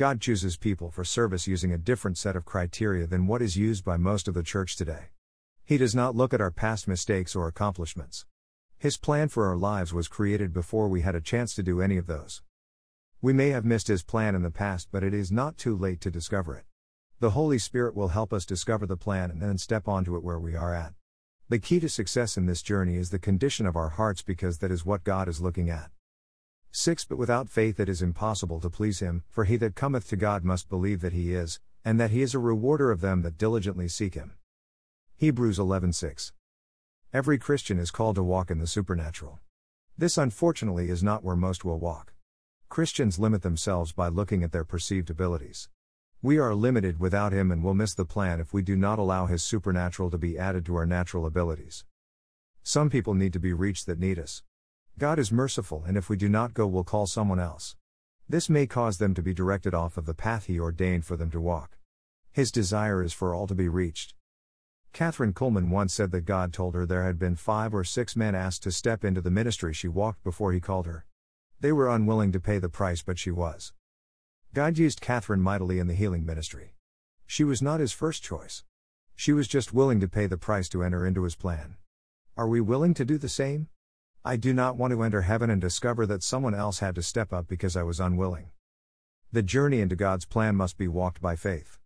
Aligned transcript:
God 0.00 0.18
chooses 0.18 0.56
people 0.56 0.90
for 0.90 1.04
service 1.04 1.46
using 1.46 1.72
a 1.72 1.76
different 1.76 2.16
set 2.16 2.34
of 2.34 2.46
criteria 2.46 3.06
than 3.06 3.26
what 3.26 3.42
is 3.42 3.58
used 3.58 3.84
by 3.84 3.98
most 3.98 4.28
of 4.28 4.32
the 4.32 4.42
church 4.42 4.74
today. 4.74 5.10
He 5.62 5.76
does 5.76 5.94
not 5.94 6.16
look 6.16 6.32
at 6.32 6.40
our 6.40 6.50
past 6.50 6.88
mistakes 6.88 7.36
or 7.36 7.46
accomplishments. 7.46 8.24
His 8.78 8.96
plan 8.96 9.28
for 9.28 9.46
our 9.46 9.58
lives 9.58 9.92
was 9.92 10.08
created 10.08 10.54
before 10.54 10.88
we 10.88 11.02
had 11.02 11.14
a 11.14 11.20
chance 11.20 11.54
to 11.54 11.62
do 11.62 11.82
any 11.82 11.98
of 11.98 12.06
those. 12.06 12.40
We 13.20 13.34
may 13.34 13.50
have 13.50 13.66
missed 13.66 13.88
His 13.88 14.02
plan 14.02 14.34
in 14.34 14.40
the 14.40 14.50
past, 14.50 14.88
but 14.90 15.04
it 15.04 15.12
is 15.12 15.30
not 15.30 15.58
too 15.58 15.76
late 15.76 16.00
to 16.00 16.10
discover 16.10 16.56
it. 16.56 16.64
The 17.18 17.32
Holy 17.32 17.58
Spirit 17.58 17.94
will 17.94 18.08
help 18.08 18.32
us 18.32 18.46
discover 18.46 18.86
the 18.86 18.96
plan 18.96 19.30
and 19.30 19.42
then 19.42 19.58
step 19.58 19.86
onto 19.86 20.16
it 20.16 20.24
where 20.24 20.40
we 20.40 20.56
are 20.56 20.72
at. 20.74 20.94
The 21.50 21.58
key 21.58 21.78
to 21.78 21.90
success 21.90 22.38
in 22.38 22.46
this 22.46 22.62
journey 22.62 22.96
is 22.96 23.10
the 23.10 23.18
condition 23.18 23.66
of 23.66 23.76
our 23.76 23.90
hearts 23.90 24.22
because 24.22 24.60
that 24.60 24.70
is 24.70 24.86
what 24.86 25.04
God 25.04 25.28
is 25.28 25.42
looking 25.42 25.68
at. 25.68 25.90
6. 26.72 27.04
But 27.04 27.18
without 27.18 27.48
faith 27.48 27.80
it 27.80 27.88
is 27.88 28.02
impossible 28.02 28.60
to 28.60 28.70
please 28.70 29.00
him, 29.00 29.24
for 29.28 29.44
he 29.44 29.56
that 29.56 29.74
cometh 29.74 30.08
to 30.08 30.16
God 30.16 30.44
must 30.44 30.68
believe 30.68 31.00
that 31.00 31.12
he 31.12 31.34
is, 31.34 31.60
and 31.84 31.98
that 31.98 32.10
he 32.10 32.22
is 32.22 32.34
a 32.34 32.38
rewarder 32.38 32.90
of 32.90 33.00
them 33.00 33.22
that 33.22 33.38
diligently 33.38 33.88
seek 33.88 34.14
him. 34.14 34.34
Hebrews 35.16 35.58
11:6. 35.58 36.32
Every 37.12 37.38
Christian 37.38 37.78
is 37.78 37.90
called 37.90 38.16
to 38.16 38.22
walk 38.22 38.50
in 38.50 38.58
the 38.58 38.66
supernatural. 38.66 39.40
This 39.98 40.16
unfortunately 40.16 40.88
is 40.88 41.02
not 41.02 41.24
where 41.24 41.36
most 41.36 41.64
will 41.64 41.78
walk. 41.78 42.14
Christians 42.68 43.18
limit 43.18 43.42
themselves 43.42 43.92
by 43.92 44.08
looking 44.08 44.44
at 44.44 44.52
their 44.52 44.64
perceived 44.64 45.10
abilities. 45.10 45.68
We 46.22 46.38
are 46.38 46.54
limited 46.54 47.00
without 47.00 47.32
Him 47.32 47.50
and 47.50 47.64
will 47.64 47.74
miss 47.74 47.94
the 47.94 48.04
plan 48.04 48.40
if 48.40 48.54
we 48.54 48.62
do 48.62 48.76
not 48.76 48.98
allow 48.98 49.26
His 49.26 49.42
supernatural 49.42 50.10
to 50.10 50.18
be 50.18 50.38
added 50.38 50.64
to 50.66 50.76
our 50.76 50.86
natural 50.86 51.26
abilities. 51.26 51.84
Some 52.62 52.90
people 52.90 53.14
need 53.14 53.32
to 53.32 53.40
be 53.40 53.52
reached 53.52 53.86
that 53.86 53.98
need 53.98 54.18
us. 54.18 54.42
God 55.00 55.18
is 55.18 55.32
merciful, 55.32 55.82
and 55.86 55.96
if 55.96 56.10
we 56.10 56.16
do 56.18 56.28
not 56.28 56.52
go, 56.52 56.66
we'll 56.66 56.84
call 56.84 57.06
someone 57.06 57.40
else. 57.40 57.74
This 58.28 58.50
may 58.50 58.66
cause 58.66 58.98
them 58.98 59.14
to 59.14 59.22
be 59.22 59.32
directed 59.32 59.72
off 59.72 59.96
of 59.96 60.04
the 60.04 60.12
path 60.12 60.44
He 60.44 60.60
ordained 60.60 61.06
for 61.06 61.16
them 61.16 61.30
to 61.30 61.40
walk. 61.40 61.78
His 62.32 62.52
desire 62.52 63.02
is 63.02 63.14
for 63.14 63.32
all 63.32 63.46
to 63.46 63.54
be 63.54 63.66
reached. 63.66 64.12
Kathryn 64.92 65.32
Kuhlman 65.32 65.70
once 65.70 65.94
said 65.94 66.10
that 66.10 66.26
God 66.26 66.52
told 66.52 66.74
her 66.74 66.84
there 66.84 67.06
had 67.06 67.18
been 67.18 67.34
five 67.34 67.74
or 67.74 67.82
six 67.82 68.14
men 68.14 68.34
asked 68.34 68.62
to 68.64 68.70
step 68.70 69.02
into 69.02 69.22
the 69.22 69.30
ministry 69.30 69.72
she 69.72 69.88
walked 69.88 70.22
before 70.22 70.52
He 70.52 70.60
called 70.60 70.84
her. 70.84 71.06
They 71.60 71.72
were 71.72 71.88
unwilling 71.88 72.30
to 72.32 72.38
pay 72.38 72.58
the 72.58 72.68
price, 72.68 73.00
but 73.00 73.18
she 73.18 73.30
was. 73.30 73.72
God 74.52 74.76
used 74.76 75.00
Kathryn 75.00 75.40
mightily 75.40 75.78
in 75.78 75.86
the 75.86 75.94
healing 75.94 76.26
ministry. 76.26 76.74
She 77.26 77.42
was 77.42 77.62
not 77.62 77.80
his 77.80 77.92
first 77.92 78.22
choice. 78.22 78.64
She 79.16 79.32
was 79.32 79.48
just 79.48 79.72
willing 79.72 79.98
to 80.00 80.08
pay 80.08 80.26
the 80.26 80.36
price 80.36 80.68
to 80.68 80.84
enter 80.84 81.06
into 81.06 81.22
his 81.22 81.36
plan. 81.36 81.76
Are 82.36 82.46
we 82.46 82.60
willing 82.60 82.92
to 82.92 83.06
do 83.06 83.16
the 83.16 83.30
same? 83.30 83.68
I 84.22 84.36
do 84.36 84.52
not 84.52 84.76
want 84.76 84.90
to 84.90 85.02
enter 85.02 85.22
heaven 85.22 85.48
and 85.48 85.62
discover 85.62 86.04
that 86.04 86.22
someone 86.22 86.54
else 86.54 86.80
had 86.80 86.94
to 86.96 87.02
step 87.02 87.32
up 87.32 87.48
because 87.48 87.74
I 87.74 87.82
was 87.82 87.98
unwilling. 87.98 88.50
The 89.32 89.42
journey 89.42 89.80
into 89.80 89.96
God's 89.96 90.26
plan 90.26 90.56
must 90.56 90.76
be 90.76 90.88
walked 90.88 91.22
by 91.22 91.36
faith. 91.36 91.78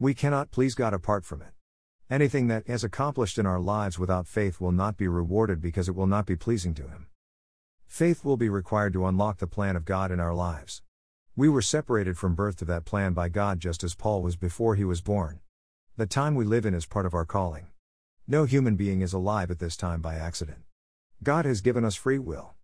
We 0.00 0.12
cannot 0.12 0.50
please 0.50 0.74
God 0.74 0.92
apart 0.92 1.24
from 1.24 1.42
it. 1.42 1.52
Anything 2.10 2.48
that 2.48 2.68
is 2.68 2.82
accomplished 2.82 3.38
in 3.38 3.46
our 3.46 3.60
lives 3.60 4.00
without 4.00 4.26
faith 4.26 4.60
will 4.60 4.72
not 4.72 4.96
be 4.96 5.06
rewarded 5.06 5.60
because 5.60 5.88
it 5.88 5.94
will 5.94 6.08
not 6.08 6.26
be 6.26 6.34
pleasing 6.34 6.74
to 6.74 6.88
Him. 6.88 7.06
Faith 7.86 8.24
will 8.24 8.36
be 8.36 8.48
required 8.48 8.92
to 8.94 9.06
unlock 9.06 9.38
the 9.38 9.46
plan 9.46 9.76
of 9.76 9.84
God 9.84 10.10
in 10.10 10.18
our 10.18 10.34
lives. 10.34 10.82
We 11.36 11.48
were 11.48 11.62
separated 11.62 12.18
from 12.18 12.34
birth 12.34 12.56
to 12.56 12.64
that 12.64 12.84
plan 12.84 13.12
by 13.12 13.28
God 13.28 13.60
just 13.60 13.84
as 13.84 13.94
Paul 13.94 14.22
was 14.22 14.34
before 14.34 14.74
he 14.74 14.84
was 14.84 15.00
born. 15.00 15.38
The 15.96 16.06
time 16.06 16.34
we 16.34 16.44
live 16.44 16.66
in 16.66 16.74
is 16.74 16.84
part 16.84 17.06
of 17.06 17.14
our 17.14 17.24
calling. 17.24 17.68
No 18.26 18.44
human 18.44 18.74
being 18.74 19.02
is 19.02 19.12
alive 19.12 19.52
at 19.52 19.60
this 19.60 19.76
time 19.76 20.00
by 20.00 20.16
accident. 20.16 20.58
God 21.22 21.46
has 21.46 21.62
given 21.62 21.84
us 21.84 21.94
free 21.94 22.18
will. 22.18 22.54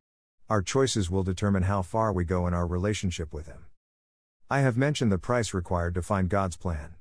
Our 0.50 0.60
choices 0.60 1.10
will 1.10 1.22
determine 1.22 1.62
how 1.62 1.80
far 1.80 2.12
we 2.12 2.24
go 2.24 2.46
in 2.46 2.52
our 2.52 2.66
relationship 2.66 3.32
with 3.32 3.46
Him. 3.46 3.66
I 4.50 4.60
have 4.60 4.76
mentioned 4.76 5.10
the 5.10 5.18
price 5.18 5.54
required 5.54 5.94
to 5.94 6.02
find 6.02 6.28
God's 6.28 6.56
plan. 6.56 6.96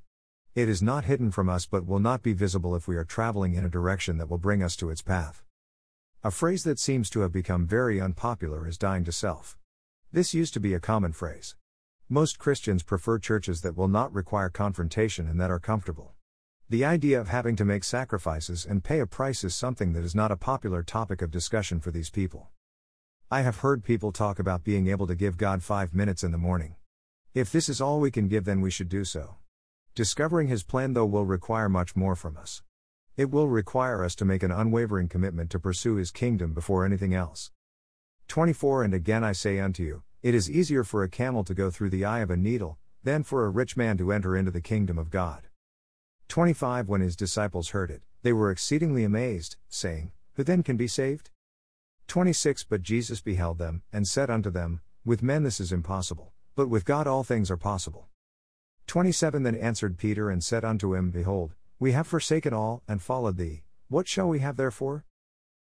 It 0.54 0.68
is 0.68 0.82
not 0.82 1.04
hidden 1.04 1.30
from 1.30 1.50
us 1.50 1.66
but 1.66 1.86
will 1.86 1.98
not 1.98 2.22
be 2.22 2.32
visible 2.32 2.74
if 2.74 2.88
we 2.88 2.96
are 2.96 3.04
traveling 3.04 3.54
in 3.54 3.64
a 3.64 3.70
direction 3.70 4.16
that 4.18 4.30
will 4.30 4.38
bring 4.38 4.62
us 4.62 4.74
to 4.76 4.88
its 4.88 5.02
path. 5.02 5.42
A 6.24 6.30
phrase 6.30 6.64
that 6.64 6.78
seems 6.78 7.10
to 7.10 7.20
have 7.20 7.32
become 7.32 7.66
very 7.66 8.00
unpopular 8.00 8.66
is 8.66 8.78
dying 8.78 9.04
to 9.04 9.12
self. 9.12 9.58
This 10.10 10.32
used 10.32 10.54
to 10.54 10.60
be 10.60 10.72
a 10.72 10.80
common 10.80 11.12
phrase. 11.12 11.54
Most 12.08 12.38
Christians 12.38 12.82
prefer 12.82 13.18
churches 13.18 13.60
that 13.60 13.76
will 13.76 13.88
not 13.88 14.14
require 14.14 14.48
confrontation 14.48 15.28
and 15.28 15.40
that 15.40 15.50
are 15.50 15.58
comfortable. 15.58 16.14
The 16.68 16.84
idea 16.84 17.20
of 17.20 17.28
having 17.28 17.56
to 17.56 17.64
make 17.64 17.84
sacrifices 17.84 18.64
and 18.64 18.82
pay 18.82 19.00
a 19.00 19.06
price 19.06 19.44
is 19.44 19.54
something 19.54 19.92
that 19.92 20.04
is 20.04 20.14
not 20.14 20.30
a 20.30 20.36
popular 20.36 20.82
topic 20.82 21.20
of 21.20 21.30
discussion 21.30 21.80
for 21.80 21.90
these 21.90 22.10
people. 22.10 22.50
I 23.30 23.42
have 23.42 23.58
heard 23.58 23.84
people 23.84 24.12
talk 24.12 24.38
about 24.38 24.64
being 24.64 24.88
able 24.88 25.06
to 25.06 25.14
give 25.14 25.36
God 25.36 25.62
five 25.62 25.94
minutes 25.94 26.22
in 26.22 26.32
the 26.32 26.38
morning. 26.38 26.76
If 27.34 27.50
this 27.50 27.68
is 27.68 27.80
all 27.80 27.98
we 28.00 28.10
can 28.10 28.28
give, 28.28 28.44
then 28.44 28.60
we 28.60 28.70
should 28.70 28.88
do 28.88 29.04
so. 29.04 29.36
Discovering 29.94 30.48
His 30.48 30.62
plan, 30.62 30.94
though, 30.94 31.06
will 31.06 31.26
require 31.26 31.68
much 31.68 31.96
more 31.96 32.14
from 32.14 32.36
us. 32.36 32.62
It 33.16 33.30
will 33.30 33.48
require 33.48 34.04
us 34.04 34.14
to 34.16 34.24
make 34.24 34.42
an 34.42 34.50
unwavering 34.50 35.08
commitment 35.08 35.50
to 35.50 35.58
pursue 35.58 35.96
His 35.96 36.10
kingdom 36.10 36.54
before 36.54 36.84
anything 36.84 37.14
else. 37.14 37.50
24 38.28 38.84
And 38.84 38.94
again 38.94 39.22
I 39.22 39.32
say 39.32 39.58
unto 39.58 39.82
you, 39.82 40.02
it 40.22 40.34
is 40.34 40.50
easier 40.50 40.84
for 40.84 41.02
a 41.02 41.08
camel 41.08 41.44
to 41.44 41.54
go 41.54 41.70
through 41.70 41.90
the 41.90 42.04
eye 42.04 42.20
of 42.20 42.30
a 42.30 42.36
needle, 42.36 42.78
than 43.02 43.22
for 43.22 43.44
a 43.44 43.50
rich 43.50 43.76
man 43.76 43.98
to 43.98 44.12
enter 44.12 44.36
into 44.36 44.50
the 44.50 44.60
kingdom 44.60 44.98
of 44.98 45.10
God. 45.10 45.48
25 46.28 46.88
When 46.88 47.00
his 47.00 47.16
disciples 47.16 47.70
heard 47.70 47.90
it, 47.90 48.02
they 48.22 48.32
were 48.32 48.50
exceedingly 48.50 49.04
amazed, 49.04 49.56
saying, 49.68 50.12
Who 50.34 50.44
then 50.44 50.62
can 50.62 50.76
be 50.76 50.86
saved? 50.86 51.30
26 52.08 52.64
But 52.64 52.82
Jesus 52.82 53.20
beheld 53.20 53.58
them, 53.58 53.82
and 53.92 54.06
said 54.06 54.30
unto 54.30 54.50
them, 54.50 54.80
With 55.04 55.22
men 55.22 55.42
this 55.42 55.60
is 55.60 55.72
impossible, 55.72 56.32
but 56.54 56.68
with 56.68 56.84
God 56.84 57.06
all 57.06 57.24
things 57.24 57.50
are 57.50 57.56
possible. 57.56 58.08
27 58.86 59.42
Then 59.42 59.54
answered 59.54 59.98
Peter 59.98 60.30
and 60.30 60.42
said 60.42 60.64
unto 60.64 60.94
him, 60.94 61.10
Behold, 61.10 61.54
we 61.78 61.92
have 61.92 62.06
forsaken 62.06 62.52
all, 62.52 62.82
and 62.86 63.02
followed 63.02 63.36
thee, 63.36 63.64
what 63.92 64.08
shall 64.08 64.26
we 64.26 64.38
have 64.38 64.56
therefore? 64.56 65.04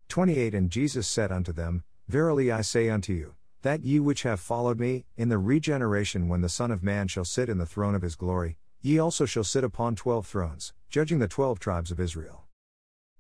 28 0.09 0.53
And 0.53 0.71
Jesus 0.71 1.07
said 1.07 1.31
unto 1.31 1.53
them, 1.53 1.85
Verily 2.09 2.51
I 2.51 2.63
say 2.63 2.89
unto 2.89 3.13
you, 3.13 3.35
that 3.63 3.85
ye 3.85 4.01
which 4.01 4.23
have 4.25 4.41
followed 4.41 4.81
me, 4.81 5.05
in 5.17 5.29
the 5.29 5.39
regeneration 5.39 6.27
when 6.27 6.41
the 6.41 6.49
Son 6.49 6.73
of 6.73 6.83
Man 6.83 7.07
shall 7.07 7.25
sit 7.25 7.49
in 7.49 7.59
the 7.59 7.67
throne 7.67 7.95
of 7.95 8.03
his 8.03 8.17
glory, 8.17 8.59
ye 8.81 8.99
also 8.99 9.25
shall 9.25 9.45
sit 9.45 9.65
upon 9.65 9.97
twelve 9.97 10.27
thrones, 10.27 10.73
judging 10.89 11.19
the 11.19 11.29
twelve 11.29 11.59
tribes 11.59 11.91
of 11.91 11.99
Israel. 11.99 12.45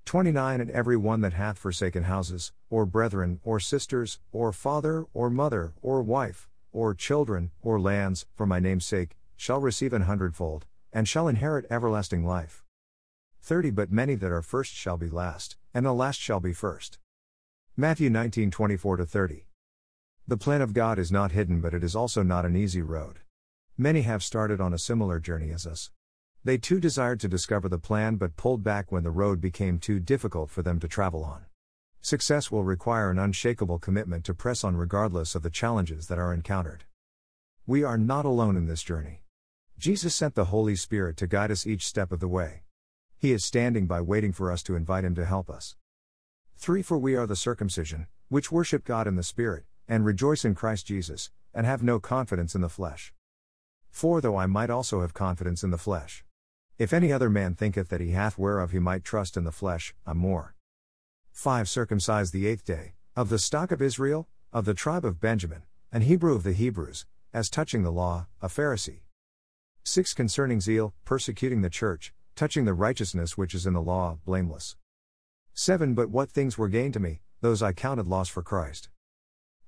29 0.04 0.60
And 0.62 0.70
every 0.70 0.96
one 0.96 1.20
that 1.20 1.34
hath 1.34 1.58
forsaken 1.58 2.04
houses, 2.04 2.52
or 2.70 2.86
brethren, 2.86 3.40
or 3.44 3.60
sisters, 3.60 4.20
or 4.32 4.52
father, 4.52 5.04
or 5.12 5.28
mother, 5.28 5.74
or 5.82 6.02
wife, 6.02 6.48
or 6.72 6.94
children, 6.94 7.50
or 7.60 7.78
lands, 7.78 8.24
for 8.34 8.46
my 8.46 8.58
name's 8.58 8.86
sake, 8.86 9.16
shall 9.36 9.60
receive 9.60 9.92
an 9.92 10.02
hundredfold, 10.02 10.64
and 10.94 11.06
shall 11.06 11.28
inherit 11.28 11.66
everlasting 11.70 12.24
life. 12.24 12.64
30 13.42 13.70
But 13.70 13.92
many 13.92 14.14
that 14.14 14.32
are 14.32 14.40
first 14.40 14.72
shall 14.72 14.96
be 14.96 15.10
last, 15.10 15.56
and 15.74 15.84
the 15.84 15.92
last 15.92 16.18
shall 16.18 16.40
be 16.40 16.54
first. 16.54 16.98
Matthew 17.76 18.08
19 18.08 18.50
24 18.50 19.04
30. 19.04 19.46
The 20.26 20.36
plan 20.36 20.62
of 20.62 20.72
God 20.72 20.98
is 20.98 21.12
not 21.12 21.32
hidden, 21.32 21.60
but 21.60 21.74
it 21.74 21.84
is 21.84 21.94
also 21.94 22.22
not 22.22 22.46
an 22.46 22.56
easy 22.56 22.80
road. 22.82 23.20
Many 23.80 24.02
have 24.02 24.24
started 24.24 24.60
on 24.60 24.74
a 24.74 24.78
similar 24.78 25.20
journey 25.20 25.52
as 25.52 25.64
us. 25.64 25.92
They 26.42 26.58
too 26.58 26.80
desired 26.80 27.20
to 27.20 27.28
discover 27.28 27.68
the 27.68 27.78
plan 27.78 28.16
but 28.16 28.36
pulled 28.36 28.64
back 28.64 28.90
when 28.90 29.04
the 29.04 29.12
road 29.12 29.40
became 29.40 29.78
too 29.78 30.00
difficult 30.00 30.50
for 30.50 30.62
them 30.62 30.80
to 30.80 30.88
travel 30.88 31.22
on. 31.22 31.44
Success 32.00 32.50
will 32.50 32.64
require 32.64 33.08
an 33.08 33.20
unshakable 33.20 33.78
commitment 33.78 34.24
to 34.24 34.34
press 34.34 34.64
on 34.64 34.76
regardless 34.76 35.36
of 35.36 35.44
the 35.44 35.50
challenges 35.50 36.08
that 36.08 36.18
are 36.18 36.34
encountered. 36.34 36.86
We 37.68 37.84
are 37.84 37.96
not 37.96 38.24
alone 38.24 38.56
in 38.56 38.66
this 38.66 38.82
journey. 38.82 39.22
Jesus 39.78 40.12
sent 40.12 40.34
the 40.34 40.46
Holy 40.46 40.74
Spirit 40.74 41.16
to 41.18 41.28
guide 41.28 41.52
us 41.52 41.64
each 41.64 41.86
step 41.86 42.10
of 42.10 42.18
the 42.18 42.26
way. 42.26 42.64
He 43.16 43.30
is 43.30 43.44
standing 43.44 43.86
by 43.86 44.00
waiting 44.00 44.32
for 44.32 44.50
us 44.50 44.64
to 44.64 44.74
invite 44.74 45.04
Him 45.04 45.14
to 45.14 45.24
help 45.24 45.48
us. 45.48 45.76
3 46.56 46.82
For 46.82 46.98
we 46.98 47.14
are 47.14 47.28
the 47.28 47.36
circumcision, 47.36 48.08
which 48.28 48.50
worship 48.50 48.84
God 48.84 49.06
in 49.06 49.14
the 49.14 49.22
Spirit, 49.22 49.66
and 49.86 50.04
rejoice 50.04 50.44
in 50.44 50.56
Christ 50.56 50.84
Jesus, 50.84 51.30
and 51.54 51.64
have 51.64 51.84
no 51.84 52.00
confidence 52.00 52.56
in 52.56 52.60
the 52.60 52.68
flesh. 52.68 53.12
For 53.90 54.20
though 54.20 54.36
I 54.36 54.46
might 54.46 54.70
also 54.70 55.00
have 55.00 55.14
confidence 55.14 55.62
in 55.62 55.70
the 55.70 55.78
flesh. 55.78 56.24
If 56.78 56.92
any 56.92 57.12
other 57.12 57.28
man 57.28 57.54
thinketh 57.54 57.88
that 57.88 58.00
he 58.00 58.10
hath 58.10 58.38
whereof 58.38 58.70
he 58.70 58.78
might 58.78 59.02
trust 59.02 59.36
in 59.36 59.44
the 59.44 59.52
flesh, 59.52 59.94
I'm 60.06 60.18
more. 60.18 60.54
5. 61.32 61.68
Circumcised 61.68 62.32
the 62.32 62.46
eighth 62.46 62.64
day, 62.64 62.94
of 63.16 63.28
the 63.28 63.38
stock 63.38 63.72
of 63.72 63.82
Israel, 63.82 64.28
of 64.52 64.64
the 64.64 64.74
tribe 64.74 65.04
of 65.04 65.20
Benjamin, 65.20 65.62
an 65.90 66.02
Hebrew 66.02 66.34
of 66.34 66.42
the 66.42 66.52
Hebrews, 66.52 67.06
as 67.32 67.50
touching 67.50 67.82
the 67.82 67.90
law, 67.90 68.26
a 68.40 68.48
Pharisee. 68.48 69.00
6. 69.84 70.14
Concerning 70.14 70.60
zeal, 70.60 70.94
persecuting 71.04 71.62
the 71.62 71.70
church, 71.70 72.12
touching 72.36 72.64
the 72.64 72.74
righteousness 72.74 73.36
which 73.36 73.54
is 73.54 73.66
in 73.66 73.72
the 73.72 73.82
law, 73.82 74.18
blameless. 74.24 74.76
7. 75.54 75.94
But 75.94 76.10
what 76.10 76.30
things 76.30 76.56
were 76.56 76.68
gain 76.68 76.92
to 76.92 77.00
me, 77.00 77.20
those 77.40 77.62
I 77.62 77.72
counted 77.72 78.06
loss 78.06 78.28
for 78.28 78.42
Christ. 78.42 78.88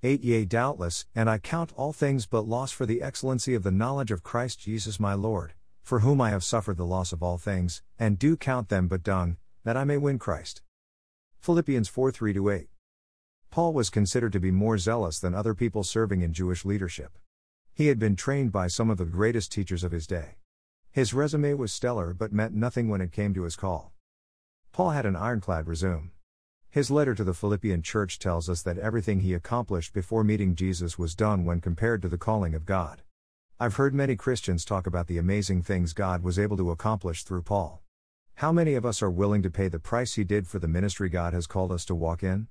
8 0.02 0.24
Yea, 0.24 0.46
doubtless, 0.46 1.04
and 1.14 1.28
I 1.28 1.36
count 1.36 1.74
all 1.76 1.92
things 1.92 2.24
but 2.24 2.48
loss 2.48 2.72
for 2.72 2.86
the 2.86 3.02
excellency 3.02 3.54
of 3.54 3.62
the 3.62 3.70
knowledge 3.70 4.10
of 4.10 4.22
Christ 4.22 4.58
Jesus 4.58 4.98
my 4.98 5.12
Lord, 5.12 5.52
for 5.82 6.00
whom 6.00 6.22
I 6.22 6.30
have 6.30 6.42
suffered 6.42 6.78
the 6.78 6.86
loss 6.86 7.12
of 7.12 7.22
all 7.22 7.36
things, 7.36 7.82
and 7.98 8.18
do 8.18 8.34
count 8.34 8.70
them 8.70 8.88
but 8.88 9.02
dung, 9.02 9.36
that 9.62 9.76
I 9.76 9.84
may 9.84 9.98
win 9.98 10.18
Christ. 10.18 10.62
Philippians 11.40 11.86
4 11.88 12.12
3 12.12 12.32
8. 12.50 12.68
Paul 13.50 13.74
was 13.74 13.90
considered 13.90 14.32
to 14.32 14.40
be 14.40 14.50
more 14.50 14.78
zealous 14.78 15.18
than 15.18 15.34
other 15.34 15.52
people 15.54 15.84
serving 15.84 16.22
in 16.22 16.32
Jewish 16.32 16.64
leadership. 16.64 17.18
He 17.74 17.88
had 17.88 17.98
been 17.98 18.16
trained 18.16 18.52
by 18.52 18.68
some 18.68 18.88
of 18.88 18.96
the 18.96 19.04
greatest 19.04 19.52
teachers 19.52 19.84
of 19.84 19.92
his 19.92 20.06
day. 20.06 20.36
His 20.90 21.12
resume 21.12 21.52
was 21.52 21.74
stellar 21.74 22.14
but 22.14 22.32
meant 22.32 22.54
nothing 22.54 22.88
when 22.88 23.02
it 23.02 23.12
came 23.12 23.34
to 23.34 23.42
his 23.42 23.54
call. 23.54 23.92
Paul 24.72 24.90
had 24.90 25.04
an 25.04 25.16
ironclad 25.16 25.66
resume. 25.66 26.12
His 26.72 26.88
letter 26.88 27.16
to 27.16 27.24
the 27.24 27.34
Philippian 27.34 27.82
church 27.82 28.20
tells 28.20 28.48
us 28.48 28.62
that 28.62 28.78
everything 28.78 29.20
he 29.20 29.34
accomplished 29.34 29.92
before 29.92 30.22
meeting 30.22 30.54
Jesus 30.54 30.96
was 30.96 31.16
done 31.16 31.44
when 31.44 31.60
compared 31.60 32.00
to 32.02 32.08
the 32.08 32.16
calling 32.16 32.54
of 32.54 32.64
God. 32.64 33.02
I've 33.58 33.74
heard 33.74 33.92
many 33.92 34.14
Christians 34.14 34.64
talk 34.64 34.86
about 34.86 35.08
the 35.08 35.18
amazing 35.18 35.62
things 35.62 35.92
God 35.92 36.22
was 36.22 36.38
able 36.38 36.56
to 36.58 36.70
accomplish 36.70 37.24
through 37.24 37.42
Paul. 37.42 37.82
How 38.36 38.52
many 38.52 38.74
of 38.74 38.86
us 38.86 39.02
are 39.02 39.10
willing 39.10 39.42
to 39.42 39.50
pay 39.50 39.66
the 39.66 39.80
price 39.80 40.14
he 40.14 40.22
did 40.22 40.46
for 40.46 40.60
the 40.60 40.68
ministry 40.68 41.08
God 41.08 41.32
has 41.32 41.48
called 41.48 41.72
us 41.72 41.84
to 41.86 41.94
walk 41.96 42.22
in? 42.22 42.46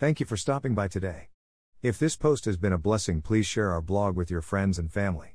Thank 0.00 0.18
you 0.18 0.26
for 0.26 0.36
stopping 0.36 0.74
by 0.74 0.88
today. 0.88 1.28
If 1.80 1.96
this 1.96 2.16
post 2.16 2.44
has 2.46 2.56
been 2.56 2.72
a 2.72 2.78
blessing, 2.78 3.22
please 3.22 3.46
share 3.46 3.70
our 3.70 3.80
blog 3.80 4.16
with 4.16 4.32
your 4.32 4.42
friends 4.42 4.80
and 4.80 4.92
family. 4.92 5.26